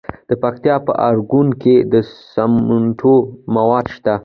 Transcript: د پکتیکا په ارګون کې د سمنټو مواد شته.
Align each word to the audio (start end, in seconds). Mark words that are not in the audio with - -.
د 0.29 0.31
پکتیکا 0.43 0.77
په 0.87 0.93
ارګون 1.09 1.47
کې 1.61 1.75
د 1.91 1.93
سمنټو 2.33 3.15
مواد 3.55 3.85
شته. 3.95 4.15